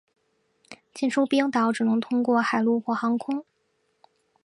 [0.95, 3.45] 进出冰岛只能通过海路或航空。